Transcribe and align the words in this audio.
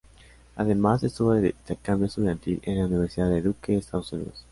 Además, 0.55 1.03
estuvo 1.03 1.33
de 1.33 1.49
intercambio 1.49 2.07
estudiantil 2.07 2.59
en 2.63 2.79
la 2.79 2.85
Universidad 2.87 3.29
de 3.29 3.43
Duke, 3.43 3.77
Estados 3.77 4.11
Unidos. 4.13 4.43